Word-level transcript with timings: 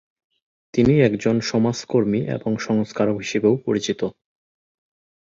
তিনি 0.73 0.93
একজন 1.01 1.35
সমাজকর্মী 1.41 2.19
এবং 2.27 2.51
সংস্কারক 2.57 3.17
হিসেবেও 3.17 3.53
পরিচিত। 3.65 4.01